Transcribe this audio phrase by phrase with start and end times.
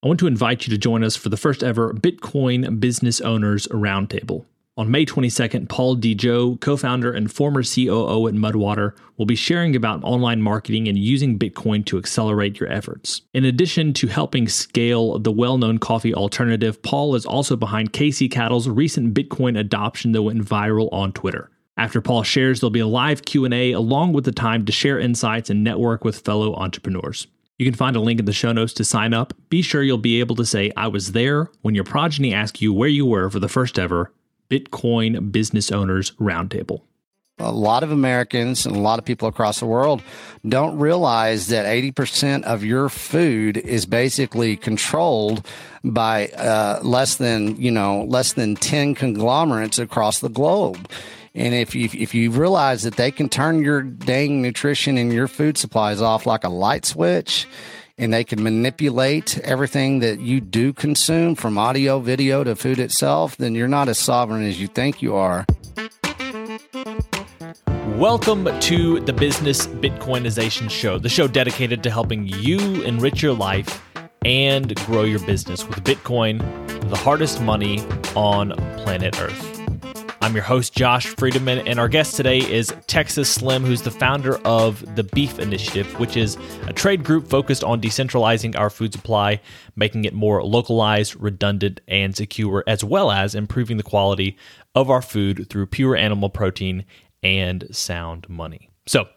[0.00, 3.66] I want to invite you to join us for the first ever Bitcoin Business Owners
[3.66, 4.44] Roundtable.
[4.76, 9.74] On May 22nd, Paul DeJoe, co founder and former COO at Mudwater, will be sharing
[9.74, 13.22] about online marketing and using Bitcoin to accelerate your efforts.
[13.34, 18.28] In addition to helping scale the well known coffee alternative, Paul is also behind K&C
[18.28, 21.50] Cattle's recent Bitcoin adoption that went viral on Twitter.
[21.76, 25.50] After Paul shares, there'll be a live Q&A along with the time to share insights
[25.50, 27.26] and network with fellow entrepreneurs.
[27.58, 29.34] You can find a link in the show notes to sign up.
[29.48, 32.72] Be sure you'll be able to say, I was there when your progeny asks you
[32.72, 34.12] where you were for the first ever
[34.48, 36.82] Bitcoin Business Owners Roundtable.
[37.40, 40.02] A lot of Americans and a lot of people across the world
[40.46, 45.44] don't realize that 80% of your food is basically controlled
[45.84, 50.88] by uh, less than, you know, less than 10 conglomerates across the globe.
[51.38, 55.28] And if you, if you realize that they can turn your dang nutrition and your
[55.28, 57.46] food supplies off like a light switch,
[57.96, 63.36] and they can manipulate everything that you do consume from audio, video to food itself,
[63.36, 65.46] then you're not as sovereign as you think you are.
[67.96, 73.80] Welcome to the Business Bitcoinization Show, the show dedicated to helping you enrich your life
[74.24, 76.40] and grow your business with Bitcoin,
[76.90, 77.78] the hardest money
[78.16, 79.57] on planet Earth.
[80.28, 84.36] I'm your host, Josh Friedeman, and our guest today is Texas Slim, who's the founder
[84.46, 89.40] of the Beef Initiative, which is a trade group focused on decentralizing our food supply,
[89.74, 94.36] making it more localized, redundant, and secure, as well as improving the quality
[94.74, 96.84] of our food through pure animal protein
[97.22, 98.68] and sound money.
[98.86, 99.08] So,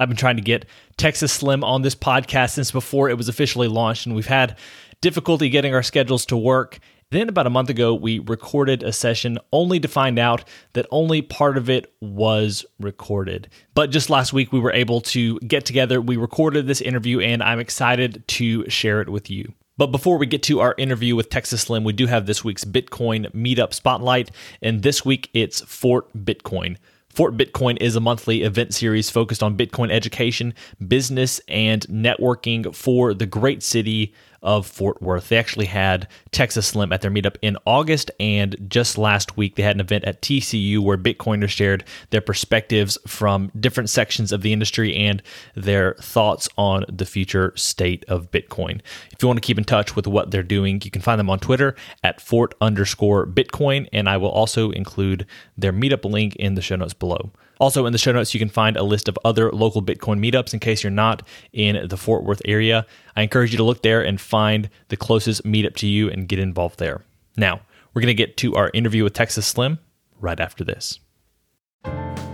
[0.00, 3.68] I've been trying to get Texas Slim on this podcast since before it was officially
[3.68, 4.58] launched, and we've had
[5.00, 6.80] difficulty getting our schedules to work.
[7.12, 11.22] Then, about a month ago, we recorded a session only to find out that only
[11.22, 13.48] part of it was recorded.
[13.74, 16.00] But just last week, we were able to get together.
[16.00, 19.52] We recorded this interview, and I'm excited to share it with you.
[19.76, 22.64] But before we get to our interview with Texas Slim, we do have this week's
[22.64, 24.32] Bitcoin Meetup Spotlight.
[24.60, 26.76] And this week, it's Fort Bitcoin.
[27.08, 30.54] Fort Bitcoin is a monthly event series focused on Bitcoin education,
[30.86, 35.28] business, and networking for the great city of Fort Worth.
[35.28, 39.62] They actually had Texas Slim at their meetup in August, and just last week they
[39.62, 44.52] had an event at TCU where Bitcoiners shared their perspectives from different sections of the
[44.52, 45.22] industry and
[45.54, 48.80] their thoughts on the future state of Bitcoin.
[49.12, 51.30] If you want to keep in touch with what they're doing, you can find them
[51.30, 55.26] on Twitter at Fort underscore Bitcoin, and I will also include
[55.56, 57.30] their meetup link in the show notes below.
[57.58, 60.52] Also, in the show notes, you can find a list of other local Bitcoin meetups
[60.52, 61.22] in case you're not
[61.52, 62.86] in the Fort Worth area.
[63.16, 66.38] I encourage you to look there and find the closest meetup to you and get
[66.38, 67.02] involved there.
[67.36, 67.60] Now,
[67.94, 69.78] we're going to get to our interview with Texas Slim
[70.20, 70.98] right after this.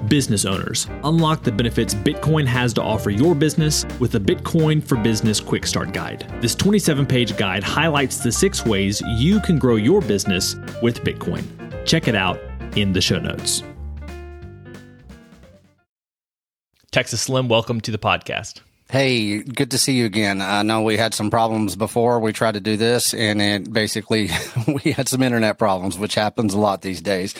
[0.08, 4.96] Business owners, unlock the benefits Bitcoin has to offer your business with the Bitcoin for
[4.96, 6.26] Business Quick Start Guide.
[6.40, 11.44] This 27 page guide highlights the six ways you can grow your business with Bitcoin.
[11.86, 12.40] Check it out
[12.76, 13.62] in the show notes.
[16.92, 18.60] Texas Slim, welcome to the podcast.
[18.90, 20.42] Hey, good to see you again.
[20.42, 24.28] I know we had some problems before we tried to do this, and it basically
[24.84, 27.34] we had some internet problems, which happens a lot these days,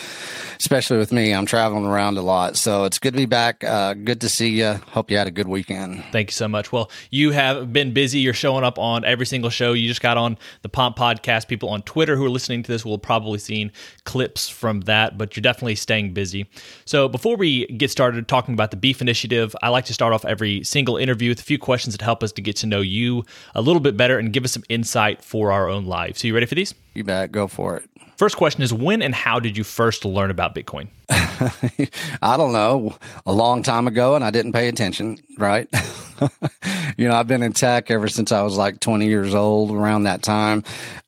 [0.62, 1.34] especially with me.
[1.34, 3.64] I'm traveling around a lot, so it's good to be back.
[3.64, 4.74] Uh, good to see you.
[4.90, 6.04] Hope you had a good weekend.
[6.12, 6.70] Thank you so much.
[6.70, 8.20] Well, you have been busy.
[8.20, 9.72] You're showing up on every single show.
[9.72, 11.48] You just got on the Pomp podcast.
[11.48, 13.72] People on Twitter who are listening to this will probably seen
[14.04, 16.48] clips from that, but you're definitely staying busy.
[16.84, 20.24] So before we get started talking about the Beef Initiative, I like to start off
[20.24, 23.24] every single interview with a few questions that help us to get to know you
[23.56, 26.20] a little bit better and give us some insight for our own lives.
[26.20, 26.72] So, you ready for these?
[26.94, 27.32] You bet.
[27.32, 27.88] Go for it.
[28.22, 30.86] First question is when and how did you first learn about Bitcoin?
[31.10, 32.96] I don't know.
[33.26, 35.68] A long time ago, and I didn't pay attention, right?
[36.96, 40.04] you know, I've been in tech ever since I was like 20 years old, around
[40.04, 40.62] that time.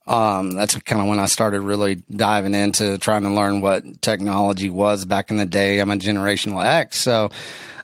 [0.08, 4.68] Um, that's kind of when I started really diving into trying to learn what technology
[4.68, 5.78] was back in the day.
[5.78, 6.98] I'm a generational X.
[6.98, 7.30] So,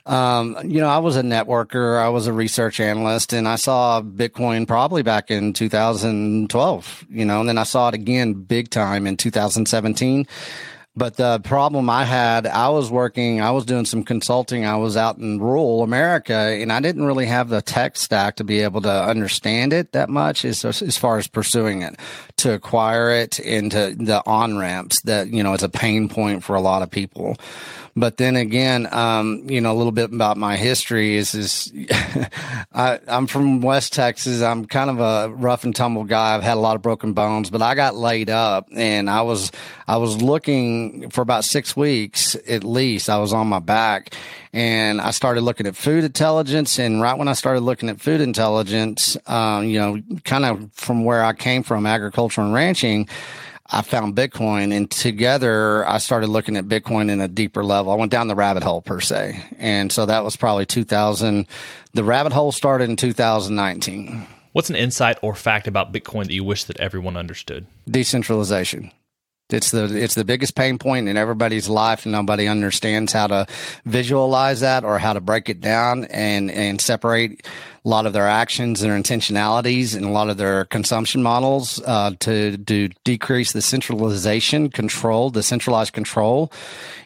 [0.05, 4.01] um, you know, I was a networker, I was a research analyst, and I saw
[4.01, 9.05] Bitcoin probably back in 2012, you know, and then I saw it again big time
[9.05, 10.27] in 2017.
[10.93, 14.65] But the problem I had, I was working, I was doing some consulting.
[14.65, 18.43] I was out in rural America and I didn't really have the tech stack to
[18.43, 21.97] be able to understand it that much as, as far as pursuing it,
[22.37, 26.57] to acquire it into the on ramps that, you know, it's a pain point for
[26.57, 27.37] a lot of people.
[27.95, 31.73] But then again, um, you know, a little bit about my history is, is
[32.73, 34.41] I, I'm from West Texas.
[34.41, 36.35] I'm kind of a rough and tumble guy.
[36.35, 39.51] I've had a lot of broken bones, but I got laid up and I was,
[39.87, 43.09] I was looking for about six weeks at least.
[43.09, 44.15] I was on my back
[44.53, 46.79] and I started looking at food intelligence.
[46.79, 51.03] And right when I started looking at food intelligence, um, you know, kind of from
[51.03, 53.09] where I came from, agriculture and ranching,
[53.71, 57.91] I found Bitcoin and together I started looking at Bitcoin in a deeper level.
[57.91, 59.41] I went down the rabbit hole per se.
[59.57, 61.47] And so that was probably 2000.
[61.93, 64.27] The rabbit hole started in 2019.
[64.51, 67.65] What's an insight or fact about Bitcoin that you wish that everyone understood?
[67.89, 68.91] Decentralization.
[69.49, 73.47] It's the it's the biggest pain point in everybody's life, and nobody understands how to
[73.85, 77.45] visualize that or how to break it down and and separate
[77.83, 81.81] a lot of their actions, and their intentionalities, and a lot of their consumption models
[81.85, 86.51] uh, to to decrease the centralization control, the centralized control.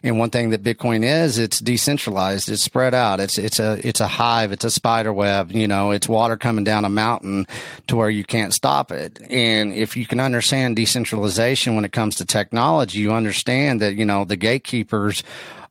[0.04, 4.02] And one thing that Bitcoin is, it's decentralized, it's spread out, it's it's a it's
[4.02, 5.52] a hive, it's a spider web.
[5.52, 7.48] You know, it's water coming down a mountain
[7.88, 9.20] to where you can't stop it.
[9.30, 14.04] And if you can understand decentralization when it comes to technology, you understand that you
[14.04, 15.24] know the gatekeepers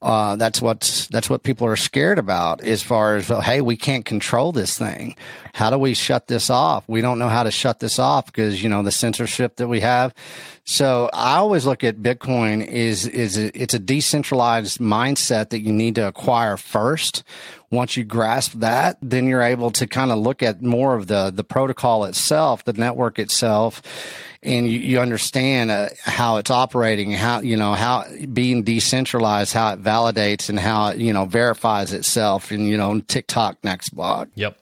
[0.04, 4.04] uh, that's what that's what people are scared about as far as hey we can't
[4.04, 5.16] control this thing.
[5.54, 6.84] How do we shut this off?
[6.86, 9.80] We don't know how to shut this off because you know the censorship that we
[9.80, 10.14] have.
[10.66, 15.72] So i always look at bitcoin is is a, it's a decentralized mindset that you
[15.72, 17.22] need to acquire first.
[17.70, 21.32] Once you grasp that then you're able to kind of look at more of the
[21.34, 23.82] the protocol itself the network itself
[24.44, 29.72] and you, you understand uh, how it's operating, how you know how being decentralized, how
[29.72, 33.90] it validates and how it you know verifies itself, and you know tick tock next
[33.90, 34.28] block.
[34.34, 34.58] Yep.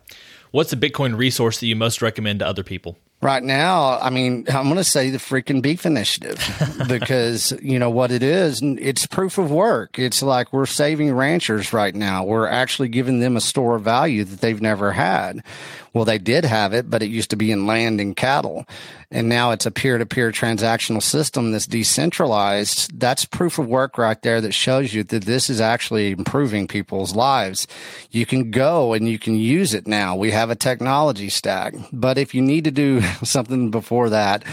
[0.52, 2.98] What's the Bitcoin resource that you most recommend to other people?
[3.22, 6.44] Right now, I mean, I'm going to say the freaking beef initiative
[6.88, 9.96] because, you know, what it is, it's proof of work.
[9.96, 12.24] It's like we're saving ranchers right now.
[12.24, 15.44] We're actually giving them a store of value that they've never had.
[15.94, 18.66] Well, they did have it, but it used to be in land and cattle.
[19.12, 22.98] And now it's a peer to peer transactional system that's decentralized.
[22.98, 27.14] That's proof of work right there that shows you that this is actually improving people's
[27.14, 27.66] lives.
[28.10, 30.16] You can go and you can use it now.
[30.16, 31.74] We have a technology stack.
[31.92, 34.44] But if you need to do something before that,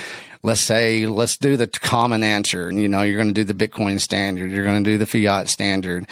[0.44, 4.00] let's say let's do the common answer you know you're going to do the bitcoin
[4.00, 6.07] standard you're going to do the fiat standard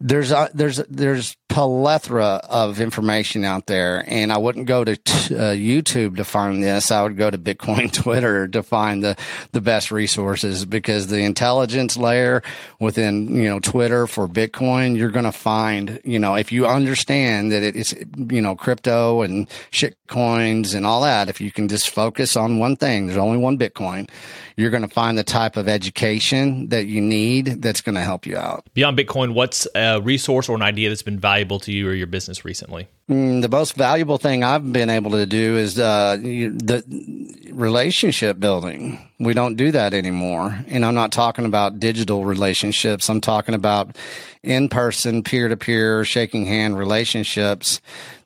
[0.00, 5.34] there's a, there's there's plethora of information out there, and I wouldn't go to t-
[5.34, 6.90] uh, YouTube to find this.
[6.92, 9.16] I would go to Bitcoin Twitter to find the
[9.52, 12.42] the best resources because the intelligence layer
[12.78, 17.52] within you know Twitter for Bitcoin, you're going to find you know if you understand
[17.52, 21.28] that it's you know crypto and shit coins and all that.
[21.28, 24.08] If you can just focus on one thing, there's only one Bitcoin
[24.60, 28.26] you're going to find the type of education that you need that's going to help
[28.26, 28.64] you out.
[28.74, 32.06] Beyond Bitcoin, what's a resource or an idea that's been valuable to you or your
[32.06, 32.88] business recently?
[33.08, 36.84] Mm, the most valuable thing I've been able to do is uh, the
[37.50, 38.98] relationship building.
[39.18, 40.64] We don't do that anymore.
[40.68, 43.08] And I'm not talking about digital relationships.
[43.08, 43.96] I'm talking about
[44.42, 47.80] in person, peer to peer, shaking hand relationships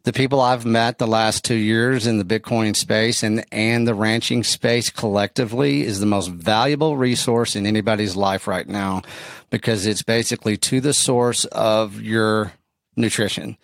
[0.04, 3.94] the people I've met the last two years in the Bitcoin space and, and the
[3.94, 9.00] ranching space collectively is the most valuable resource in anybody's life right now
[9.48, 12.52] because it's basically to the source of your
[12.96, 13.56] nutrition.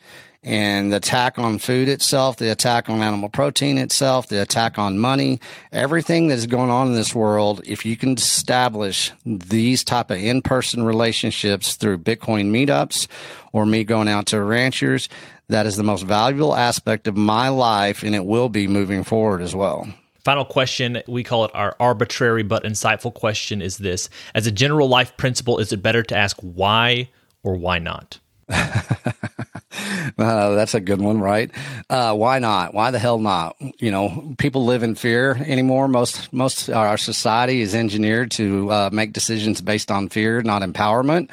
[0.43, 4.99] And the attack on food itself, the attack on animal protein itself, the attack on
[4.99, 5.39] money,
[5.71, 10.83] everything that's going on in this world, if you can establish these type of in-person
[10.83, 13.07] relationships through Bitcoin meetups
[13.53, 15.11] or me going out to ranchers,
[15.49, 19.43] that is the most valuable aspect of my life, and it will be moving forward
[19.43, 19.87] as well.
[20.25, 24.89] Final question, we call it our arbitrary but insightful question is this As a general
[24.89, 27.11] life principle, is it better to ask why
[27.43, 28.20] or why not?
[30.19, 31.51] uh, that's a good one, right?
[31.89, 32.75] Uh, why not?
[32.75, 33.57] Why the hell not?
[33.79, 35.89] You know, people live in fear anymore.
[35.89, 41.31] Most most our society is engineered to uh, make decisions based on fear, not empowerment.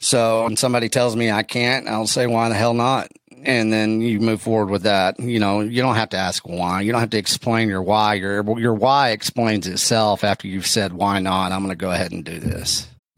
[0.00, 3.10] So when somebody tells me I can't, I'll say, why the hell not?
[3.42, 5.18] and then you move forward with that.
[5.18, 6.82] You know, you don't have to ask why.
[6.82, 8.14] You don't have to explain your why.
[8.14, 11.52] Your your why explains itself after you've said why not.
[11.52, 12.86] I'm going to go ahead and do this.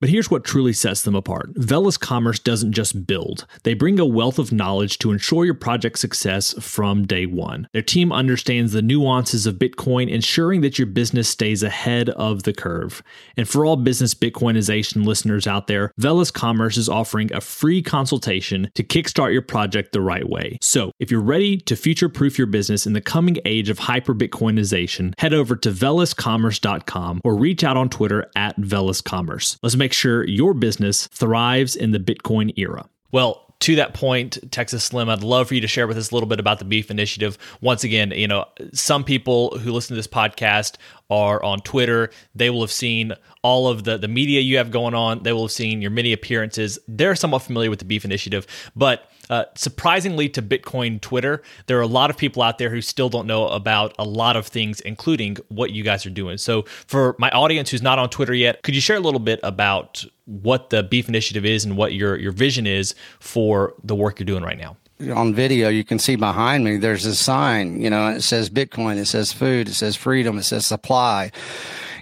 [0.00, 4.06] But here's what truly sets them apart Velas Commerce doesn't just build, they bring a
[4.06, 7.68] wealth of knowledge to ensure your project's success from day one.
[7.72, 12.54] Their team understands the nuances of Bitcoin, ensuring that your business stays ahead of the
[12.54, 13.02] curve.
[13.36, 18.70] And for all business Bitcoinization listeners out there, Velas Commerce is offering a free consultation
[18.74, 20.56] to kickstart your project the right way.
[20.62, 24.14] So if you're ready to future proof your business in the coming age of hyper
[24.14, 29.58] Bitcoinization, head over to velascommerce.com or reach out on Twitter at velascommerce.
[29.62, 32.88] Let's make make sure your business thrives in the Bitcoin era.
[33.10, 36.14] Well, to that point, Texas Slim, I'd love for you to share with us a
[36.14, 37.36] little bit about the Beef Initiative.
[37.60, 40.76] Once again, you know, some people who listen to this podcast
[41.10, 42.10] are on Twitter.
[42.36, 45.22] They will have seen all of the, the media you have going on.
[45.22, 46.78] They will have seen your many appearances.
[46.86, 51.82] They're somewhat familiar with the Beef Initiative, but uh, surprisingly to Bitcoin Twitter, there are
[51.82, 54.80] a lot of people out there who still don't know about a lot of things,
[54.80, 56.36] including what you guys are doing.
[56.36, 59.38] So, for my audience who's not on Twitter yet, could you share a little bit
[59.44, 64.18] about what the Beef Initiative is and what your your vision is for the work
[64.18, 64.76] you're doing right now?
[65.14, 68.98] on video, you can see behind me, there's a sign, you know, it says Bitcoin,
[68.98, 71.30] it says food, it says freedom, it says supply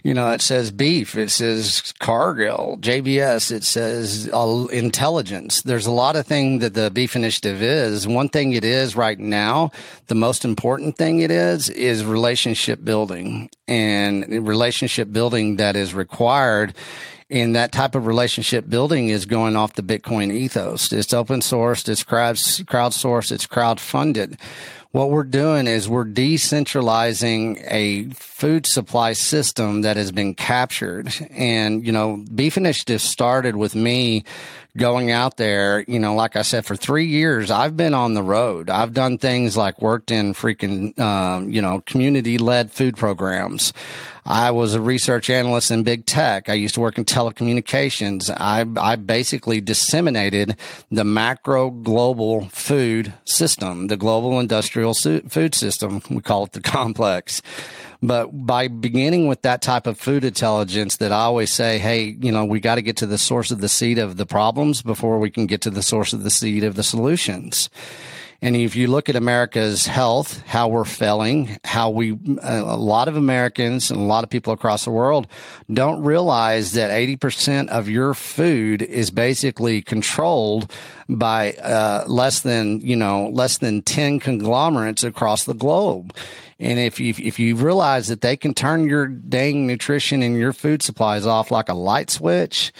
[0.02, 5.62] you know, it says beef, it says Cargill, JBS, it says uh, intelligence.
[5.62, 8.06] There's a lot of things that the beef initiative is.
[8.06, 9.70] One thing it is right now,
[10.06, 16.74] the most important thing it is, is relationship building and relationship building that is required
[17.30, 20.92] and that type of relationship building is going off the Bitcoin ethos.
[20.92, 24.38] It's open sourced, it's crowdsourced, it's crowd funded
[24.90, 31.12] what we're doing is we're decentralizing a food supply system that has been captured.
[31.30, 34.24] And, you know, Beef Initiative started with me
[34.78, 38.22] going out there, you know, like I said, for three years, I've been on the
[38.22, 38.70] road.
[38.70, 43.74] I've done things like worked in freaking, um, you know, community led food programs.
[44.24, 46.48] I was a research analyst in big tech.
[46.48, 48.30] I used to work in telecommunications.
[48.30, 50.56] I, I basically disseminated
[50.90, 56.02] the macro global food system, the global industrial food system.
[56.10, 57.42] We call it the complex.
[58.00, 62.30] But by beginning with that type of food intelligence that I always say, hey, you
[62.30, 65.18] know, we got to get to the source of the seed of the problems before
[65.18, 67.68] we can get to the source of the seed of the solutions.
[68.40, 73.16] And if you look at America's health, how we're failing, how we, a lot of
[73.16, 75.26] Americans and a lot of people across the world
[75.72, 80.72] don't realize that 80% of your food is basically controlled
[81.08, 86.14] by uh, less than, you know, less than 10 conglomerates across the globe.
[86.60, 90.52] And if you, if you realize that they can turn your dang nutrition and your
[90.52, 92.72] food supplies off like a light switch,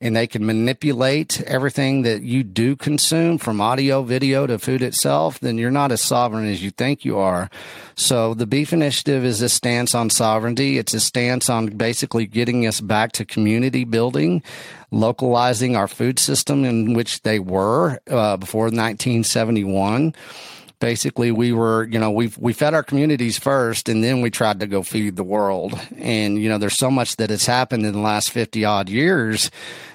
[0.00, 5.40] and they can manipulate everything that you do consume from audio, video to food itself,
[5.40, 7.48] then you're not as sovereign as you think you are.
[7.94, 10.76] So the Beef Initiative is a stance on sovereignty.
[10.76, 14.42] It's a stance on basically getting us back to community building,
[14.90, 20.14] localizing our food system in which they were uh, before 1971
[20.80, 24.60] basically we were, you know, we we fed our communities first and then we tried
[24.60, 25.78] to go feed the world.
[25.96, 29.50] And, you know, there's so much that has happened in the last 50 odd years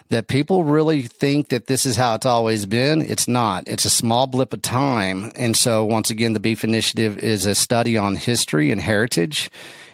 [0.10, 3.02] that people really think that this is how it's always been.
[3.02, 3.64] It's not.
[3.68, 5.32] It's a small blip of time.
[5.36, 9.50] And so once again, the Beef Initiative is a study on history and heritage.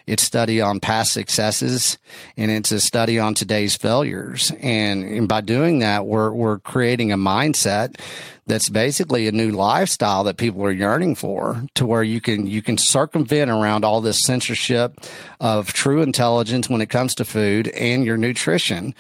[0.08, 1.98] It's study on past successes
[2.38, 4.52] and it's a study on today's failures.
[4.62, 8.00] And, and by doing that, we're, we're creating a mindset
[8.48, 12.62] that's basically a new lifestyle that people are yearning for to where you can you
[12.62, 15.02] can circumvent around all this censorship
[15.42, 18.96] of true intelligence when it comes to food and your nutrition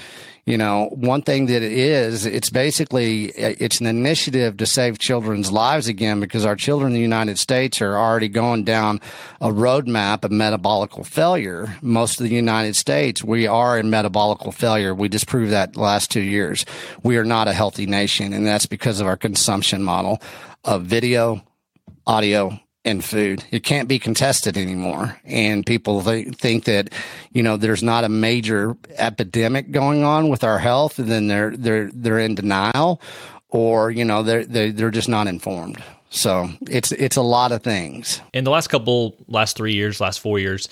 [0.47, 4.97] you know one thing that it is it's basically uh, it's an initiative to save
[4.97, 8.99] children's lives again because our children in the united states are already going down
[9.41, 11.75] a roadmap of metabolical failure.
[11.81, 14.95] Most of the united states we are in metabolical failure.
[14.95, 16.65] We just proved that last two years.
[17.03, 20.21] We are not a healthy nation and that's because of our consumption model
[20.63, 21.43] of video,
[22.05, 23.43] audio, and food.
[23.51, 25.19] It can't be contested anymore.
[25.25, 26.93] And people th- think that,
[27.31, 31.55] you know, there's not a major epidemic going on with our health and then they're,
[31.55, 33.01] they're, they're in denial
[33.49, 35.83] or, you know, they're, they're, they're just not informed.
[36.09, 38.21] So it's it's a lot of things.
[38.33, 40.69] In the last couple, last three years, last four years,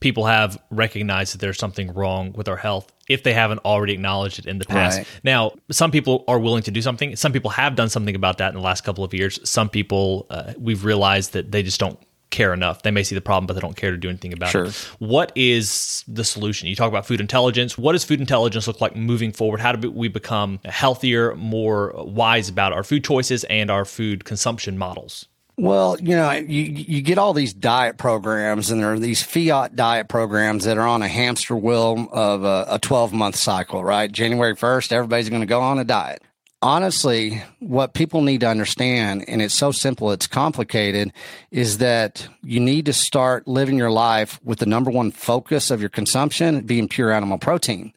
[0.00, 4.38] people have recognized that there's something wrong with our health if they haven't already acknowledged
[4.38, 4.98] it in the past.
[4.98, 5.06] Right.
[5.24, 7.16] Now, some people are willing to do something.
[7.16, 9.38] Some people have done something about that in the last couple of years.
[9.48, 11.98] Some people, uh, we've realized that they just don't
[12.30, 12.82] care enough.
[12.82, 14.66] They may see the problem, but they don't care to do anything about sure.
[14.66, 14.74] it.
[14.98, 16.68] What is the solution?
[16.68, 17.78] You talk about food intelligence.
[17.78, 19.60] What does food intelligence look like moving forward?
[19.60, 24.78] How do we become healthier, more wise about our food choices and our food consumption
[24.78, 25.26] models?
[25.56, 29.74] Well, you know, you you get all these diet programs, and there are these fiat
[29.74, 34.10] diet programs that are on a hamster wheel of a, 12 month cycle, right?
[34.10, 36.22] January 1st, everybody's going to go on a diet
[36.62, 41.12] honestly, what people need to understand, and it's so simple, it's complicated,
[41.50, 45.80] is that you need to start living your life with the number one focus of
[45.80, 47.92] your consumption being pure animal protein.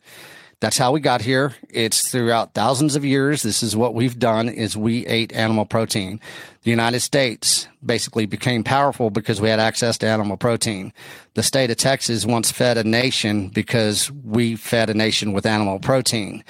[0.60, 1.56] That's how we got here.
[1.72, 3.42] It's throughout thousands of years.
[3.42, 6.20] This is what we've done is we ate animal protein.
[6.62, 10.94] The United States basically became powerful because we had access to animal protein.
[11.34, 15.80] The state of Texas once fed a nation because we fed a nation with animal
[15.80, 16.44] protein.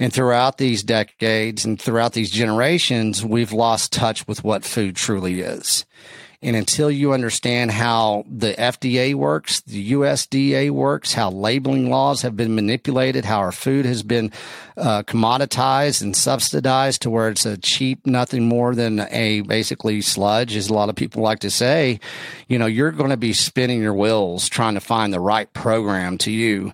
[0.00, 5.42] And throughout these decades and throughout these generations, we've lost touch with what food truly
[5.42, 5.84] is.
[6.42, 12.34] And until you understand how the FDA works, the USDA works, how labeling laws have
[12.34, 14.32] been manipulated, how our food has been
[14.74, 20.56] uh, commoditized and subsidized to where it's a cheap, nothing more than a basically sludge,
[20.56, 22.00] as a lot of people like to say,
[22.48, 26.16] you know, you're going to be spinning your wheels trying to find the right program
[26.16, 26.72] to you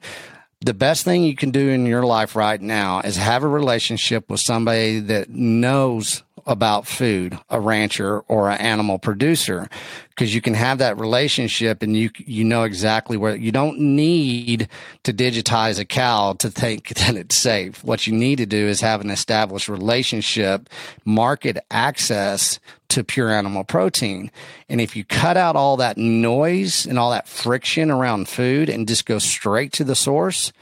[0.61, 4.31] the best thing you can do in your life right now is have a relationship
[4.31, 9.69] with somebody that knows about food, a rancher or an animal producer,
[10.11, 14.69] because you can have that relationship and you you know exactly where you don't need
[15.03, 17.83] to digitize a cow to think that it's safe.
[17.83, 20.69] What you need to do is have an established relationship,
[21.05, 24.31] market access to pure animal protein.
[24.69, 28.87] And if you cut out all that noise and all that friction around food and
[28.87, 30.53] just go straight to the source,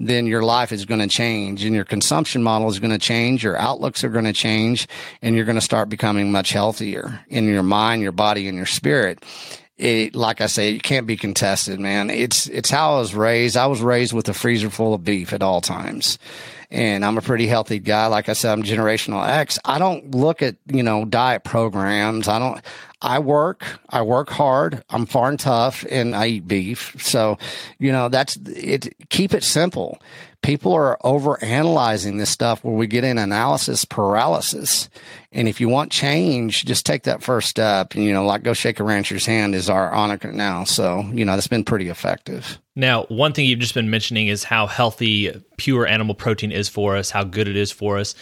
[0.00, 3.44] then your life is going to change and your consumption model is going to change.
[3.44, 4.88] Your outlooks are going to change
[5.22, 8.66] and you're going to start becoming much healthier in your mind, your body, and your
[8.66, 9.24] spirit.
[9.76, 12.10] It, like I say, it can't be contested, man.
[12.10, 13.56] It's, it's how I was raised.
[13.56, 16.18] I was raised with a freezer full of beef at all times
[16.70, 18.06] and I'm a pretty healthy guy.
[18.06, 19.58] Like I said, I'm generational X.
[19.64, 22.28] I don't look at, you know, diet programs.
[22.28, 22.60] I don't,
[23.02, 24.82] I work, I work hard.
[24.90, 26.94] I'm far and tough and I eat beef.
[26.98, 27.38] So,
[27.78, 28.94] you know, that's it.
[29.10, 30.00] Keep it simple.
[30.44, 34.90] People are over analyzing this stuff where we get in analysis paralysis.
[35.32, 37.94] And if you want change, just take that first step.
[37.94, 40.64] And, you know, like go shake a rancher's hand is our honor now.
[40.64, 42.58] So, you know, that's been pretty effective.
[42.76, 46.94] Now, one thing you've just been mentioning is how healthy pure animal protein is for
[46.94, 48.14] us, how good it is for us.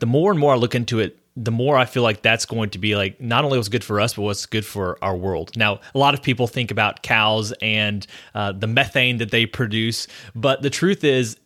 [0.00, 2.68] The more and more I look into it, the more I feel like that's going
[2.70, 5.56] to be like not only what's good for us, but what's good for our world.
[5.56, 10.06] Now, a lot of people think about cows and uh, the methane that they produce,
[10.34, 11.38] but the truth is,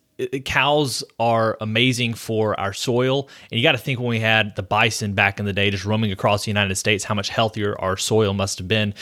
[0.45, 3.29] cows are amazing for our soil.
[3.51, 5.85] And you got to think when we had the bison back in the day just
[5.85, 8.93] roaming across the United States, how much healthier our soil must have been.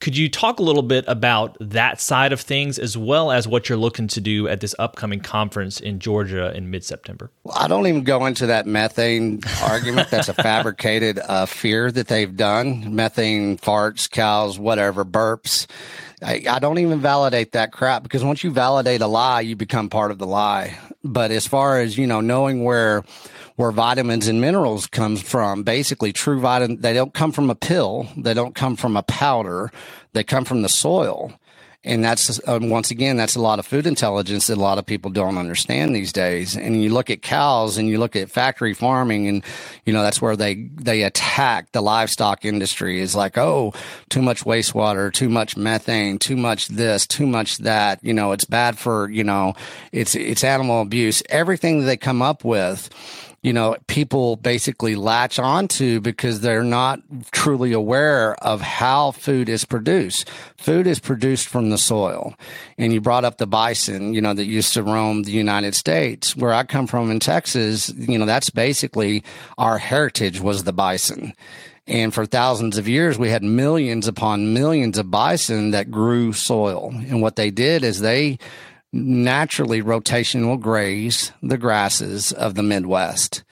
[0.00, 3.68] Could you talk a little bit about that side of things as well as what
[3.68, 7.32] you're looking to do at this upcoming conference in Georgia in mid September?
[7.42, 10.10] Well, I don't even go into that methane argument.
[10.10, 12.94] That's a fabricated uh, fear that they've done.
[12.94, 15.66] Methane, farts, cows, whatever, burps.
[16.22, 19.88] I, I don't even validate that crap because once you validate a lie, you become
[19.88, 20.78] part of the lie.
[21.02, 23.04] But as far as, you know, knowing where
[23.58, 25.64] where vitamins and minerals comes from.
[25.64, 28.06] Basically, true vitamin, they don't come from a pill.
[28.16, 29.72] They don't come from a powder.
[30.12, 31.32] They come from the soil.
[31.82, 34.86] And that's, um, once again, that's a lot of food intelligence that a lot of
[34.86, 36.56] people don't understand these days.
[36.56, 39.44] And you look at cows and you look at factory farming and,
[39.84, 43.72] you know, that's where they, they attack the livestock industry is like, oh,
[44.08, 47.98] too much wastewater, too much methane, too much this, too much that.
[48.04, 49.54] You know, it's bad for, you know,
[49.90, 51.24] it's, it's animal abuse.
[51.28, 52.88] Everything that they come up with
[53.42, 59.64] you know, people basically latch onto because they're not truly aware of how food is
[59.64, 60.28] produced.
[60.56, 62.34] Food is produced from the soil.
[62.78, 66.34] And you brought up the bison, you know, that used to roam the United States.
[66.36, 69.22] Where I come from in Texas, you know, that's basically
[69.56, 71.32] our heritage was the bison.
[71.86, 76.90] And for thousands of years, we had millions upon millions of bison that grew soil.
[76.92, 78.38] And what they did is they
[78.92, 83.42] naturally rotation will graze the grasses of the Midwest.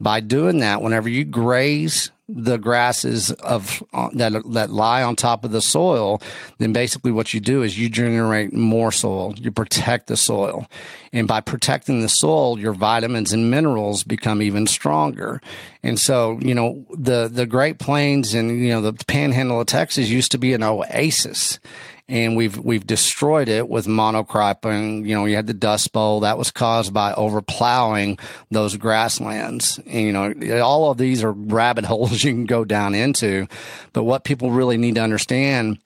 [0.00, 5.44] By doing that, whenever you graze the grasses of uh, that that lie on top
[5.44, 6.20] of the soil,
[6.58, 9.32] then basically what you do is you generate more soil.
[9.36, 10.66] You protect the soil,
[11.12, 15.40] and by protecting the soil, your vitamins and minerals become even stronger.
[15.84, 20.08] And so, you know, the the Great Plains and you know the Panhandle of Texas
[20.08, 21.60] used to be an oasis
[22.08, 25.06] and we've we've destroyed it with monocropping.
[25.06, 28.18] You know, you had the Dust Bowl that was caused by overplowing
[28.50, 29.80] those grasslands.
[29.86, 33.48] And, you know, all of these are rabbit holes you can go down into.
[33.92, 35.78] But what people really need to understand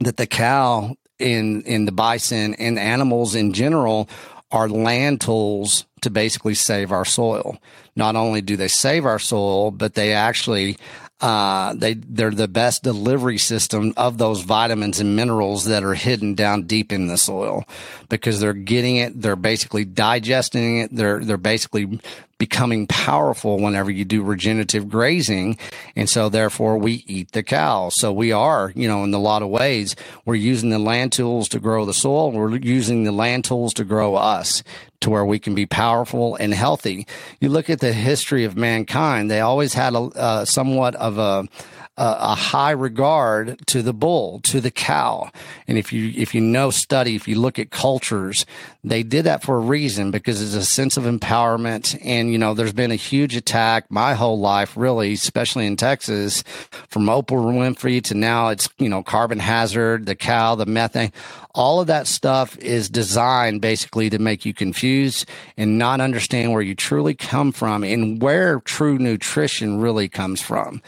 [0.00, 4.08] that the cow in in the bison and animals in general
[4.52, 7.58] are land tools to basically save our soil.
[7.96, 10.76] Not only do they save our soil, but they actually
[11.20, 16.34] uh, they they're the best delivery system of those vitamins and minerals that are hidden
[16.34, 17.64] down deep in the soil
[18.10, 19.20] because they're getting it.
[19.20, 20.94] They're basically digesting it.
[20.94, 22.00] They're they're basically
[22.38, 25.58] becoming powerful whenever you do regenerative grazing.
[25.94, 27.88] And so therefore we eat the cow.
[27.88, 31.48] So we are, you know, in a lot of ways, we're using the land tools
[31.50, 32.32] to grow the soil.
[32.32, 34.62] We're using the land tools to grow us
[35.00, 37.06] to where we can be powerful and healthy.
[37.40, 41.48] You look at the history of mankind, they always had a uh, somewhat of a
[41.96, 45.30] a, high regard to the bull, to the cow.
[45.66, 48.44] And if you, if you know study, if you look at cultures,
[48.84, 51.98] they did that for a reason because it's a sense of empowerment.
[52.04, 56.44] And, you know, there's been a huge attack my whole life, really, especially in Texas,
[56.88, 61.12] from Oprah Winfrey to now it's, you know, carbon hazard, the cow, the methane.
[61.54, 66.60] All of that stuff is designed basically to make you confused and not understand where
[66.60, 70.82] you truly come from and where true nutrition really comes from.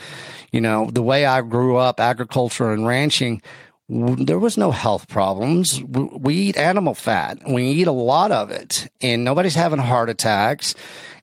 [0.53, 3.43] You know, the way I grew up, agriculture and ranching,
[3.89, 5.83] there was no health problems.
[5.83, 7.39] We eat animal fat.
[7.49, 10.75] We eat a lot of it and nobody's having heart attacks.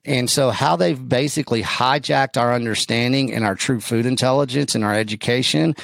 [0.04, 4.94] And so how they've basically hijacked our understanding and our true food intelligence and our
[4.94, 5.74] education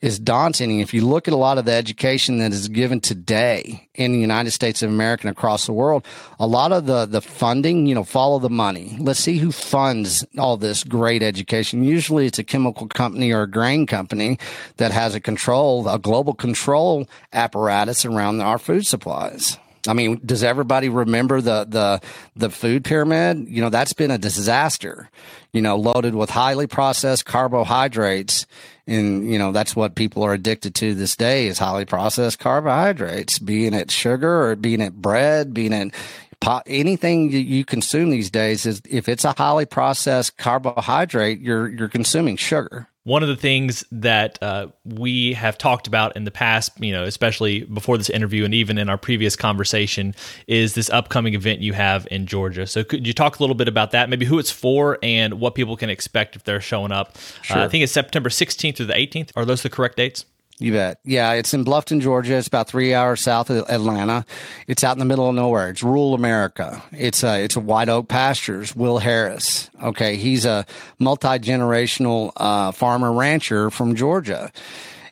[0.00, 0.80] is daunting.
[0.80, 4.18] If you look at a lot of the education that is given today in the
[4.18, 6.06] United States of America and across the world,
[6.38, 8.96] a lot of the, the funding, you know, follow the money.
[8.98, 11.84] Let's see who funds all this great education.
[11.84, 14.38] Usually it's a chemical company or a grain company
[14.78, 19.58] that has a control, a global control apparatus around our food supplies.
[19.88, 22.00] I mean, does everybody remember the the
[22.36, 23.48] the food pyramid?
[23.48, 25.10] You know, that's been a disaster.
[25.52, 28.46] You know, loaded with highly processed carbohydrates,
[28.90, 33.38] and you know that's what people are addicted to this day is highly processed carbohydrates,
[33.38, 35.94] being it sugar or being it bread, being it
[36.40, 41.88] pot, anything you consume these days is if it's a highly processed carbohydrate, you're you're
[41.88, 42.88] consuming sugar.
[43.04, 47.04] One of the things that uh, we have talked about in the past, you know,
[47.04, 50.14] especially before this interview and even in our previous conversation,
[50.46, 52.66] is this upcoming event you have in Georgia.
[52.66, 54.10] So, could you talk a little bit about that?
[54.10, 57.16] Maybe who it's for and what people can expect if they're showing up?
[57.42, 57.58] Sure.
[57.58, 59.30] Uh, I think it's September 16th through the 18th.
[59.34, 60.26] Are those the correct dates?
[60.60, 61.00] You bet.
[61.04, 62.34] Yeah, it's in Bluffton, Georgia.
[62.34, 64.26] It's about three hours south of Atlanta.
[64.66, 65.70] It's out in the middle of nowhere.
[65.70, 66.82] It's rural America.
[66.92, 68.76] It's a it's a white oak pastures.
[68.76, 69.70] Will Harris.
[69.82, 70.66] Okay, he's a
[70.98, 74.52] multi generational uh, farmer rancher from Georgia,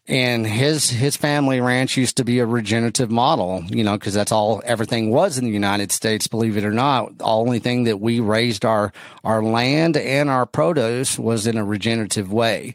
[0.07, 3.65] and his his family ranch used to be a regenerative model.
[3.69, 6.27] You know, because that's all everything was in the United States.
[6.27, 8.93] Believe it or not, the only thing that we raised our
[9.25, 12.75] our land and our produce was in a regenerative way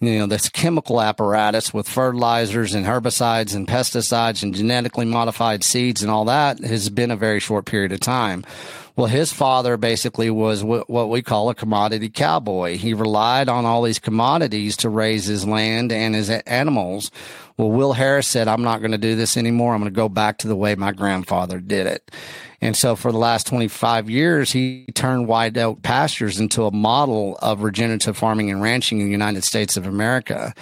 [0.00, 6.02] you know, this chemical apparatus with fertilizers and herbicides and pesticides and genetically modified seeds
[6.02, 8.44] and all that has been a very short period of time.
[8.96, 12.78] Well, his father basically was what we call a commodity cowboy.
[12.78, 17.10] He relied on all these commodities to raise his land and his animals.
[17.58, 19.74] Well, Will Harris said, I'm not going to do this anymore.
[19.74, 22.10] I'm going to go back to the way my grandfather did it.
[22.62, 27.38] And so for the last 25 years, he turned White Oak Pastures into a model
[27.42, 30.54] of regenerative farming and ranching in the United States of America.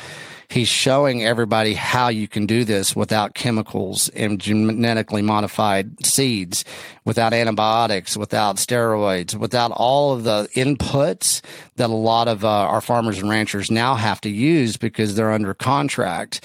[0.54, 6.64] He's showing everybody how you can do this without chemicals and genetically modified seeds,
[7.04, 11.40] without antibiotics, without steroids, without all of the inputs
[11.74, 15.32] that a lot of uh, our farmers and ranchers now have to use because they're
[15.32, 16.44] under contract.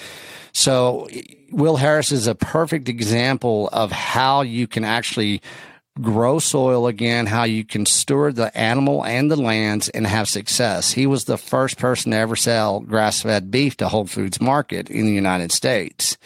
[0.54, 1.08] So
[1.52, 5.39] Will Harris is a perfect example of how you can actually
[6.02, 10.92] grow soil again, how you can steward the animal and the lands and have success.
[10.92, 14.90] He was the first person to ever sell grass fed beef to Whole Foods Market
[14.90, 16.18] in the United States.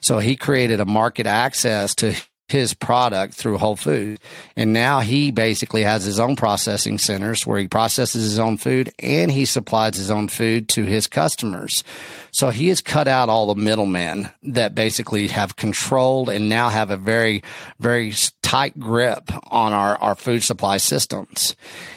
[0.00, 2.14] So he created a market access to
[2.52, 4.20] his product through Whole Foods.
[4.56, 8.92] And now he basically has his own processing centers where he processes his own food
[8.98, 11.82] and he supplies his own food to his customers.
[12.30, 16.90] So he has cut out all the middlemen that basically have controlled and now have
[16.90, 17.42] a very,
[17.80, 18.12] very
[18.52, 21.56] tight grip on our, our food supply systems.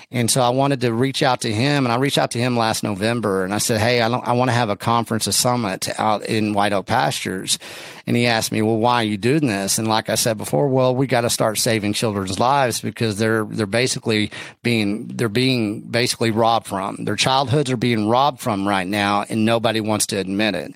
[0.09, 2.55] And so I wanted to reach out to him and I reached out to him
[2.55, 5.89] last November and I said, Hey, I, I want to have a conference, a summit
[5.99, 7.59] out in White Oak Pastures.
[8.07, 9.79] And he asked me, well, why are you doing this?
[9.79, 13.45] And like I said before, well, we got to start saving children's lives because they're,
[13.45, 14.29] they're basically
[14.61, 17.03] being, they're being basically robbed from.
[17.05, 20.71] Their childhoods are being robbed from right now and nobody wants to admit it.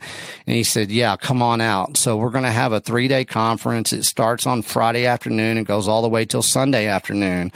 [0.47, 1.97] And he said, yeah, come on out.
[1.97, 3.93] So we're going to have a three day conference.
[3.93, 7.51] It starts on Friday afternoon and goes all the way till Sunday afternoon.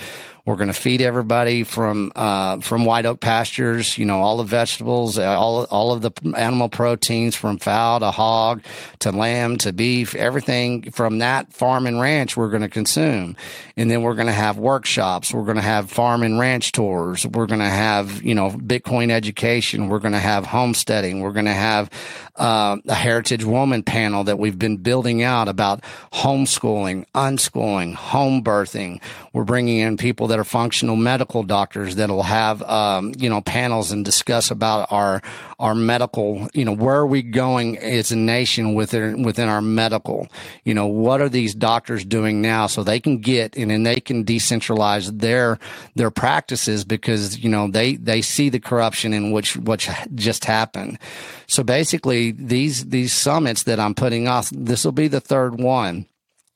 [0.46, 3.98] We're going to feed everybody from uh, from white oak pastures.
[3.98, 8.12] You know, all the vegetables, uh, all all of the animal proteins from fowl to
[8.12, 8.62] hog
[9.00, 13.38] to lamb to beef, everything from that farm and ranch we're going to consume.
[13.78, 15.34] And then we're going to have workshops.
[15.34, 17.26] We're going to have farm and ranch tours.
[17.26, 19.88] We're going to have you know Bitcoin education.
[19.88, 21.22] We're going to have homesteading.
[21.22, 21.90] We're going to have
[22.36, 29.02] uh, a heritage woman panel that we've been building out about homeschooling, unschooling, home birthing.
[29.32, 33.91] We're bringing in people that are functional medical doctors that'll have, um, you know, panels
[33.91, 35.22] and discuss about our,
[35.60, 40.28] our medical, you know, where are we going as a nation within, within our medical?
[40.63, 44.00] You know, what are these doctors doing now so they can get and then they
[44.00, 45.60] can decentralize their,
[45.93, 50.98] their practices because, you know, they, they see the corruption in which, which just happened.
[51.46, 56.08] So basically these, these summits that I'm putting off, this will be the third one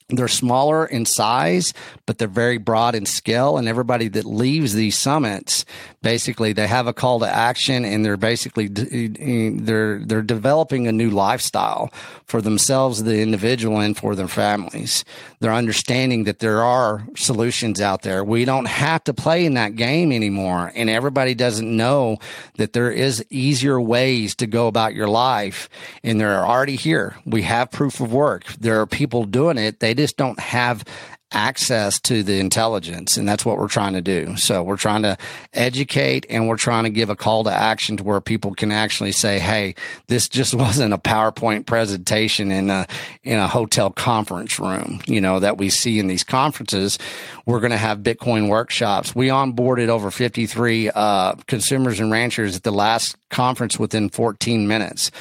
[0.10, 1.74] they're smaller in size,
[2.06, 3.58] but they're very broad in scale.
[3.58, 5.66] And everybody that leaves these summits,
[6.02, 11.10] basically, they have a call to action, and they're basically they're they're developing a new
[11.10, 11.92] lifestyle
[12.24, 15.04] for themselves, the individual, and for their families.
[15.42, 18.24] They're understanding that there are solutions out there.
[18.24, 22.18] We don't have to play in that game anymore, and everybody doesn't know
[22.56, 25.68] that there is easier ways to go about your life,
[26.02, 27.18] and they're already here.
[27.26, 28.46] We have proof of work.
[28.54, 29.82] There are people doing it.
[29.82, 30.86] They just don't have
[31.32, 34.38] access to the intelligence and that's what we're trying to do.
[34.38, 35.18] So we're trying to
[35.54, 39.12] educate and we're trying to give a call to action to where people can actually
[39.12, 39.76] say hey
[40.08, 42.88] this just wasn't a powerpoint presentation in a
[43.24, 46.98] in a hotel conference room you know that we see in these conferences.
[47.46, 49.14] We're going to have bitcoin workshops.
[49.14, 55.12] We onboarded over 53 uh, consumers and ranchers at the last conference within 14 minutes.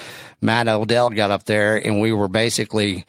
[0.40, 3.04] Matt odell got up there and we were basically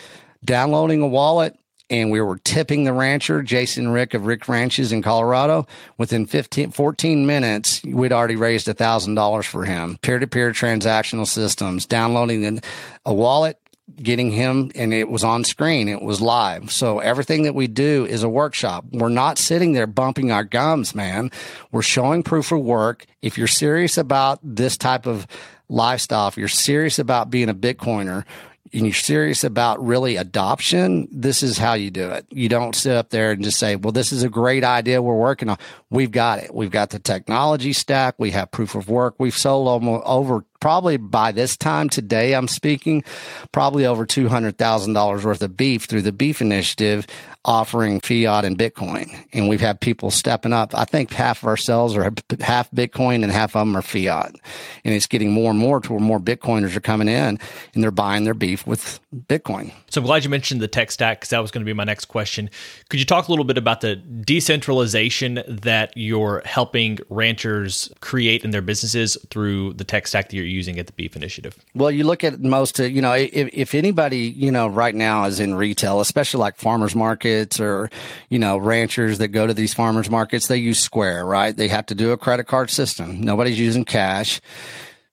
[0.47, 1.55] downloading a wallet
[1.89, 5.67] and we were tipping the rancher, Jason Rick of Rick Ranches in Colorado.
[5.97, 9.97] Within 15, 14 minutes, we'd already raised $1,000 for him.
[10.01, 12.61] Peer to peer transactional systems, downloading
[13.05, 13.57] a wallet,
[13.95, 15.87] getting him, and it was on screen.
[15.87, 16.71] It was live.
[16.71, 18.83] So everything that we do is a workshop.
[18.91, 21.31] We're not sitting there bumping our gums, man.
[21.71, 23.05] We're showing proof of work.
[23.21, 25.25] If you're serious about this type of
[25.69, 28.25] lifestyle, if you're serious about being a Bitcoiner,
[28.73, 32.25] and you're serious about really adoption, this is how you do it.
[32.29, 35.15] You don't sit up there and just say, well, this is a great idea we're
[35.15, 35.57] working on.
[35.89, 36.53] We've got it.
[36.53, 38.15] We've got the technology stack.
[38.17, 39.15] We have proof of work.
[39.17, 43.03] We've sold over probably by this time today, I'm speaking,
[43.51, 47.07] probably over $200,000 worth of beef through the beef initiative
[47.47, 49.17] offering fiat and Bitcoin.
[49.31, 50.75] And we've had people stepping up.
[50.75, 52.03] I think half of our sales are
[52.41, 54.35] half Bitcoin and half of them are fiat.
[54.83, 57.39] And it's getting more and more to where more Bitcoiners are coming in
[57.73, 59.71] and they're buying their beef with Bitcoin.
[59.89, 61.85] So I'm glad you mentioned the tech stack because that was going to be my
[61.85, 62.49] next question.
[62.89, 68.51] Could you talk a little bit about the decentralization that you're helping ranchers create in
[68.51, 71.57] their businesses through the tech stack that you're using at the Beef Initiative?
[71.73, 75.23] Well, you look at most, uh, you know, if, if anybody, you know, right now
[75.23, 76.93] is in retail, especially like farmers
[77.37, 77.89] markets or,
[78.29, 81.55] you know, ranchers that go to these farmers markets, they use Square, right?
[81.55, 83.21] They have to do a credit card system.
[83.21, 84.41] Nobody's using cash.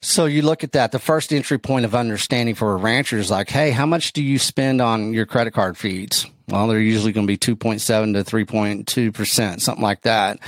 [0.01, 0.93] So you look at that.
[0.93, 4.23] The first entry point of understanding for a rancher is like, hey, how much do
[4.23, 6.27] you spend on your credit card fees?
[6.49, 10.41] Well, they're usually going to be 2.7 to 3.2%, something like that.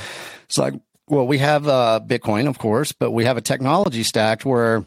[0.44, 0.74] It's like,
[1.08, 4.84] well, we have uh, Bitcoin, of course, but we have a technology stack where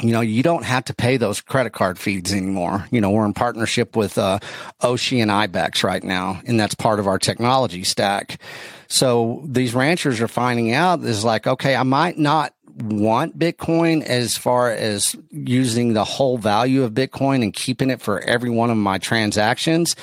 [0.00, 2.86] you know, you don't have to pay those credit card fees anymore.
[2.90, 4.40] You know, we're in partnership with uh,
[4.82, 8.40] and Ibex right now, and that's part of our technology stack.
[8.88, 14.36] So these ranchers are finding out is like, okay, I might not want Bitcoin as
[14.36, 18.76] far as using the whole value of Bitcoin and keeping it for every one of
[18.76, 19.94] my transactions.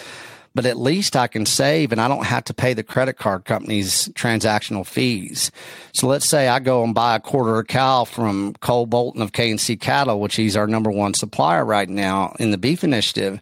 [0.53, 3.45] But at least I can save and I don't have to pay the credit card
[3.45, 5.51] company's transactional fees.
[5.93, 9.31] So let's say I go and buy a quarter of cow from Cole Bolton of
[9.31, 13.41] K&C Cattle, which he's our number one supplier right now in the beef initiative.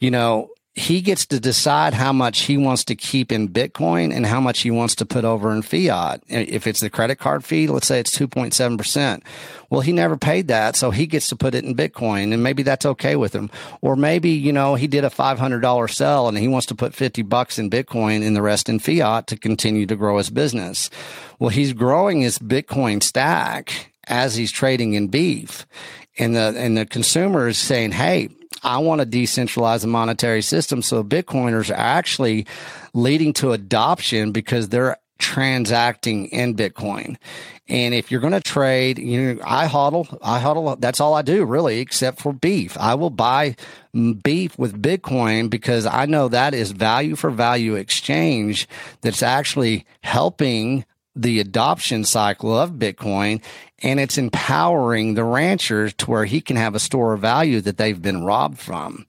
[0.00, 4.24] You know, he gets to decide how much he wants to keep in Bitcoin and
[4.24, 6.22] how much he wants to put over in fiat.
[6.28, 9.22] If it's the credit card fee, let's say it's 2.7%.
[9.68, 10.76] Well, he never paid that.
[10.76, 13.50] So he gets to put it in Bitcoin and maybe that's okay with him.
[13.82, 17.20] Or maybe, you know, he did a $500 sell and he wants to put 50
[17.20, 20.88] bucks in Bitcoin and the rest in fiat to continue to grow his business.
[21.38, 25.66] Well, he's growing his Bitcoin stack as he's trading in beef.
[26.18, 28.30] And the, and the consumer is saying, Hey,
[28.62, 30.82] I want to decentralize the monetary system.
[30.82, 32.46] So Bitcoiners are actually
[32.94, 37.16] leading to adoption because they're transacting in Bitcoin.
[37.68, 40.78] And if you're going to trade, you know, I hodl, I hodl.
[40.80, 42.76] That's all I do really, except for beef.
[42.78, 43.54] I will buy
[44.24, 48.68] beef with Bitcoin because I know that is value for value exchange
[49.00, 53.42] that's actually helping the adoption cycle of Bitcoin
[53.82, 57.76] and it's empowering the ranchers to where he can have a store of value that
[57.76, 59.06] they've been robbed from.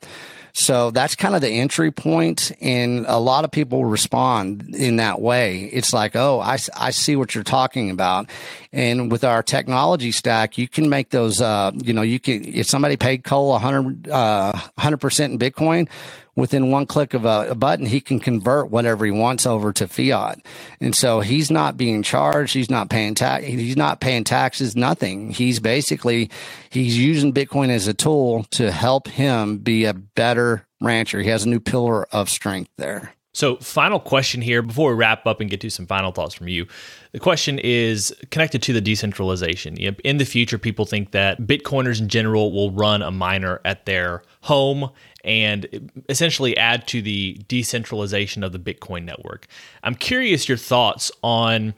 [0.56, 5.20] So that's kind of the entry point, and a lot of people respond in that
[5.20, 5.64] way.
[5.64, 8.30] It's like, oh, I, I see what you're talking about.
[8.72, 12.68] And with our technology stack, you can make those, uh, you know, you can, if
[12.68, 15.90] somebody paid Cole 100, uh, 100% in Bitcoin,
[16.36, 19.88] within one click of a, a, button, he can convert whatever he wants over to
[19.88, 20.40] fiat.
[20.82, 22.54] And so he's not being charged.
[22.54, 23.46] He's not paying tax.
[23.46, 25.32] He's not paying taxes, nothing.
[25.32, 26.30] He's basically,
[26.70, 31.22] he's using Bitcoin as a tool to help him be a better rancher.
[31.22, 33.14] He has a new pillar of strength there.
[33.36, 36.50] So, final question here before we wrap up and get to some final thoughts from
[36.50, 36.68] you.
[37.14, 39.76] The question is connected to the decentralization.
[39.78, 44.22] In the future, people think that Bitcoiners in general will run a miner at their
[44.42, 44.92] home
[45.24, 49.48] and essentially add to the decentralization of the Bitcoin network.
[49.84, 51.74] I'm curious your thoughts on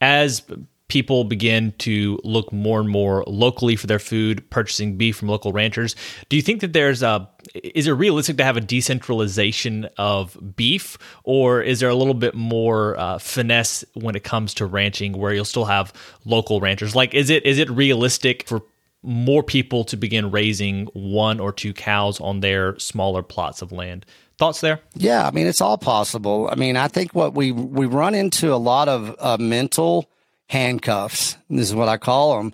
[0.00, 0.42] as
[0.88, 5.52] people begin to look more and more locally for their food, purchasing beef from local
[5.52, 5.96] ranchers.
[6.28, 10.98] Do you think that there's a is it realistic to have a decentralization of beef,
[11.24, 15.32] or is there a little bit more uh, finesse when it comes to ranching, where
[15.32, 15.92] you'll still have
[16.24, 16.94] local ranchers?
[16.94, 18.62] Like, is it is it realistic for
[19.04, 24.06] more people to begin raising one or two cows on their smaller plots of land?
[24.36, 24.80] Thoughts there?
[24.94, 26.48] Yeah, I mean it's all possible.
[26.50, 30.10] I mean, I think what we we run into a lot of uh, mental
[30.48, 31.36] handcuffs.
[31.48, 32.52] This is what I call them.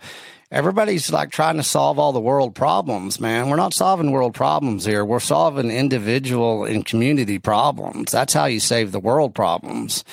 [0.50, 3.48] Everybody's like trying to solve all the world problems, man.
[3.48, 5.04] We're not solving world problems here.
[5.04, 8.10] We're solving individual and community problems.
[8.10, 10.04] That's how you save the world problems.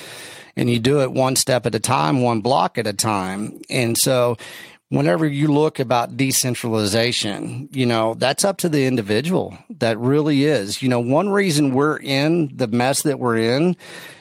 [0.56, 3.62] And you do it one step at a time, one block at a time.
[3.69, 4.38] And so
[4.89, 9.58] whenever you look about decentralization, you know, that's up to the individual.
[9.69, 10.82] That really is.
[10.82, 13.76] You know, one reason we're in the mess that we're in,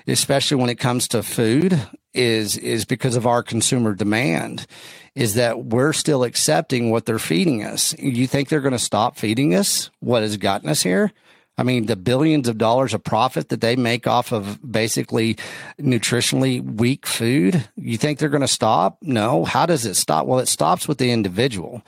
[0.06, 1.80] especially when it comes to food,
[2.14, 4.66] is is because of our consumer demand
[5.14, 7.98] is that we're still accepting what they're feeding us.
[7.98, 11.10] You think they're going to stop feeding us what has gotten us here?
[11.58, 15.36] I mean, the billions of dollars of profit that they make off of basically
[15.80, 18.98] nutritionally weak food, you think they're going to stop?
[19.00, 19.44] No.
[19.44, 20.26] How does it stop?
[20.26, 21.82] Well, it stops with the individual.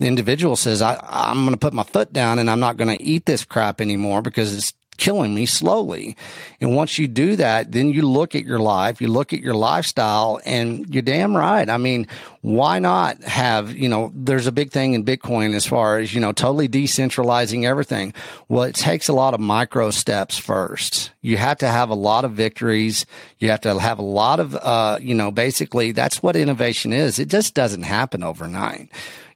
[0.00, 0.98] The individual says, I,
[1.30, 3.80] am going to put my foot down and I'm not going to eat this crap
[3.80, 6.16] anymore because it's killing me slowly.
[6.60, 9.54] And once you do that, then you look at your life, you look at your
[9.54, 11.68] lifestyle, and you're damn right.
[11.68, 12.06] I mean,
[12.42, 16.20] why not have, you know, there's a big thing in Bitcoin as far as, you
[16.20, 18.14] know, totally decentralizing everything.
[18.48, 21.10] Well, it takes a lot of micro steps first.
[21.20, 23.04] You have to have a lot of victories.
[23.40, 27.18] You have to have a lot of, uh, you know, basically that's what innovation is.
[27.18, 28.88] It just doesn't happen overnight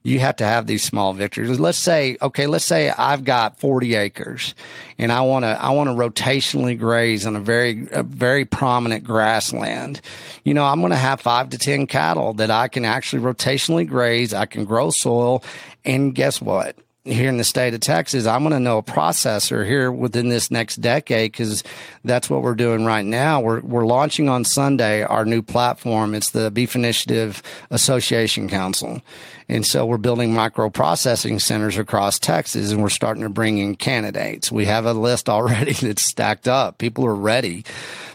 [0.07, 1.59] you have to have these small victories.
[1.59, 4.55] Let's say, okay, let's say I've got 40 acres
[4.97, 9.03] and I want to, I want to rotationally graze on a very, a very prominent
[9.03, 9.99] grassland.
[10.45, 13.85] You know, I'm going to have five to 10 cattle that I can actually rotationally
[13.85, 14.33] graze.
[14.33, 15.43] I can grow soil.
[15.83, 16.77] And guess what?
[17.07, 20.51] Here in the state of Texas, I'm going to know a processor here within this
[20.51, 21.63] next decade because
[22.03, 23.41] that's what we're doing right now.
[23.41, 26.13] We're, we're launching on Sunday our new platform.
[26.13, 27.41] It's the Beef Initiative
[27.71, 29.01] Association Council.
[29.49, 34.51] And so we're building microprocessing centers across Texas and we're starting to bring in candidates.
[34.51, 36.77] We have a list already that's stacked up.
[36.77, 37.63] People are ready.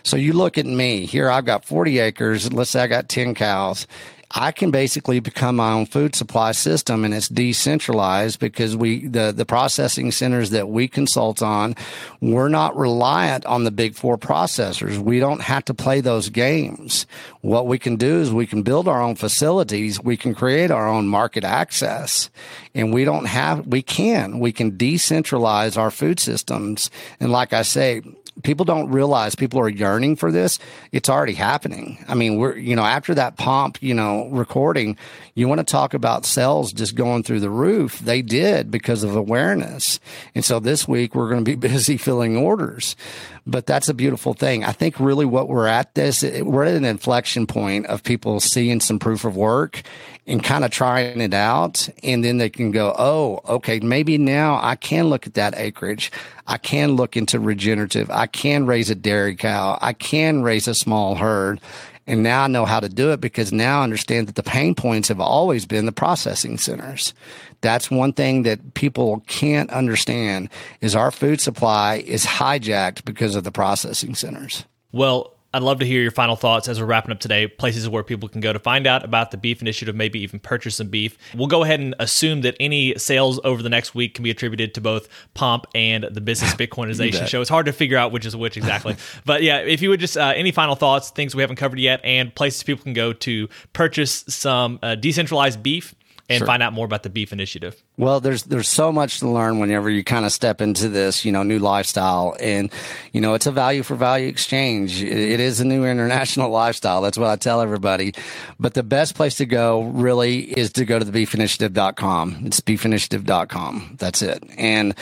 [0.02, 1.30] So you look at me here.
[1.30, 2.52] I've got 40 acres.
[2.52, 3.86] Let's say I got 10 cows
[4.34, 9.32] I can basically become my own food supply system and it's decentralized because we, the,
[9.32, 11.76] the processing centers that we consult on,
[12.20, 14.96] we're not reliant on the big four processors.
[14.96, 17.06] We don't have to play those games.
[17.42, 20.02] What we can do is we can build our own facilities.
[20.02, 22.30] We can create our own market access
[22.74, 26.90] and we don't have, we can, we can decentralize our food systems.
[27.20, 28.02] And like I say,
[28.42, 30.58] people don't realize people are yearning for this.
[30.90, 32.04] It's already happening.
[32.08, 34.96] I mean, we're, you know, after that pomp, you know, recording,
[35.34, 37.98] you want to talk about sales just going through the roof.
[37.98, 40.00] They did because of awareness.
[40.34, 42.96] And so this week we're going to be busy filling orders.
[43.44, 44.62] But that's a beautiful thing.
[44.62, 48.78] I think really what we're at this, we're at an inflection point of people seeing
[48.80, 49.82] some proof of work
[50.28, 51.88] and kind of trying it out.
[52.04, 56.12] And then they can go, Oh, okay, maybe now I can look at that acreage.
[56.46, 58.10] I can look into regenerative.
[58.10, 59.76] I can raise a dairy cow.
[59.80, 61.60] I can raise a small herd.
[62.06, 64.74] And now I know how to do it because now I understand that the pain
[64.74, 67.14] points have always been the processing centers.
[67.62, 70.50] That's one thing that people can't understand
[70.80, 74.64] is our food supply is hijacked because of the processing centers.
[74.92, 77.46] Well, I'd love to hear your final thoughts as we're wrapping up today.
[77.46, 80.76] Places where people can go to find out about the beef initiative, maybe even purchase
[80.76, 81.18] some beef.
[81.34, 84.72] We'll go ahead and assume that any sales over the next week can be attributed
[84.74, 87.42] to both Pomp and the Business Bitcoinization show.
[87.42, 88.96] It's hard to figure out which is which exactly.
[89.26, 92.00] but yeah, if you would just, uh, any final thoughts, things we haven't covered yet,
[92.02, 95.94] and places people can go to purchase some uh, decentralized beef
[96.28, 96.46] and sure.
[96.46, 97.82] find out more about the beef initiative.
[97.96, 101.32] Well, there's there's so much to learn whenever you kind of step into this, you
[101.32, 102.70] know, new lifestyle, and
[103.12, 105.02] you know, it's a value for value exchange.
[105.02, 107.02] it is a new international lifestyle.
[107.02, 108.14] That's what I tell everybody.
[108.58, 112.42] But the best place to go really is to go to the beefinitiative.com.
[112.46, 113.96] It's beefinitiative.com.
[113.98, 114.42] That's it.
[114.56, 114.94] And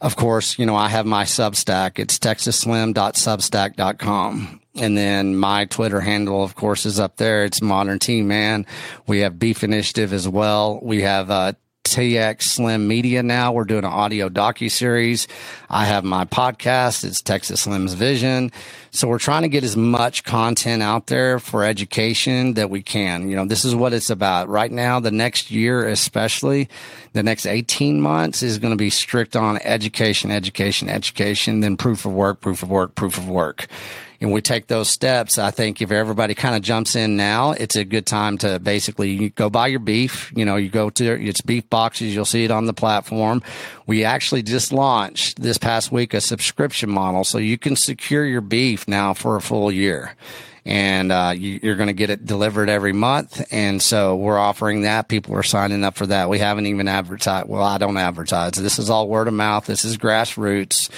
[0.00, 1.98] of course, you know, I have my Substack.
[1.98, 4.57] It's texasslim.substack.com.
[4.78, 7.44] And then my Twitter handle, of course, is up there.
[7.44, 8.64] It's Modern T Man.
[9.08, 10.78] We have Beef Initiative as well.
[10.80, 13.52] We have uh, TX Slim Media now.
[13.52, 15.26] We're doing an audio docu series.
[15.68, 17.02] I have my podcast.
[17.02, 18.52] It's Texas Slim's Vision.
[18.92, 23.28] So we're trying to get as much content out there for education that we can.
[23.28, 25.00] You know, this is what it's about right now.
[25.00, 26.68] The next year, especially
[27.14, 32.04] the next 18 months is going to be strict on education, education, education, then proof
[32.04, 33.66] of work, proof of work, proof of work
[34.20, 37.76] and we take those steps, I think if everybody kind of jumps in now, it's
[37.76, 40.32] a good time to basically go buy your beef.
[40.34, 42.14] You know, you go to it's beef boxes.
[42.14, 43.42] You'll see it on the platform.
[43.86, 48.40] We actually just launched this past week a subscription model, so you can secure your
[48.40, 50.16] beef now for a full year
[50.68, 53.42] and uh, you, are going to get it delivered every month.
[53.50, 55.08] And so we're offering that.
[55.08, 56.28] People are signing up for that.
[56.28, 57.48] We haven't even advertised.
[57.48, 58.52] Well, I don't advertise.
[58.52, 59.64] This is all word of mouth.
[59.64, 60.90] This is grassroots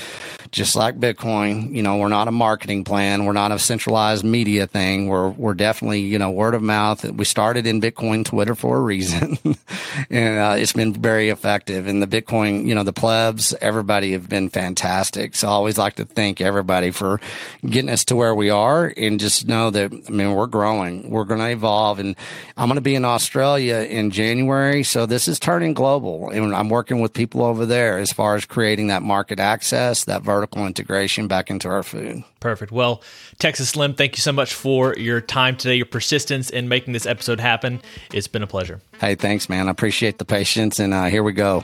[0.50, 3.24] just like Bitcoin, you know, we're not a marketing plan.
[3.24, 5.06] We're not a centralized media thing.
[5.06, 7.04] We're, we're definitely, you know, word of mouth.
[7.04, 9.38] We started in Bitcoin Twitter for a reason
[10.10, 11.86] and uh, it's been very effective.
[11.86, 15.36] And the Bitcoin, you know, the plebs, everybody have been fantastic.
[15.36, 17.20] So I always like to thank everybody for
[17.64, 21.10] getting us to where we are and just know that, I mean, we're growing.
[21.10, 22.16] We're going to evolve and
[22.56, 24.82] I'm going to be in Australia in January.
[24.82, 28.44] So this is turning global and I'm working with people over there as far as
[28.44, 32.24] creating that market access, that vertical vertical integration back into our food.
[32.40, 32.72] Perfect.
[32.72, 33.02] Well,
[33.38, 37.04] Texas Slim, thank you so much for your time today, your persistence in making this
[37.04, 37.82] episode happen.
[38.14, 38.80] It's been a pleasure.
[38.98, 39.68] Hey, thanks, man.
[39.68, 41.62] I appreciate the patience, and uh, here we go.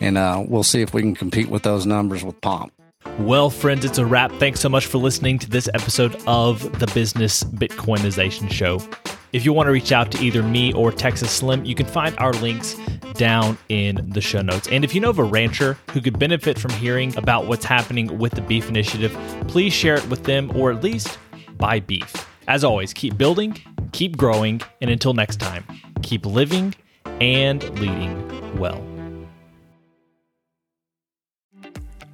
[0.00, 2.72] And uh, we'll see if we can compete with those numbers with Pomp.
[3.20, 4.32] Well, friends, it's a wrap.
[4.32, 8.80] Thanks so much for listening to this episode of the Business Bitcoinization Show.
[9.32, 12.16] If you want to reach out to either me or Texas Slim, you can find
[12.18, 12.74] our links
[13.16, 14.68] down in the show notes.
[14.68, 18.18] And if you know of a rancher who could benefit from hearing about what's happening
[18.18, 19.16] with the beef initiative,
[19.48, 21.18] please share it with them or at least
[21.56, 22.26] buy beef.
[22.48, 23.58] As always, keep building,
[23.92, 25.64] keep growing, and until next time,
[26.02, 26.74] keep living
[27.20, 28.95] and leading well.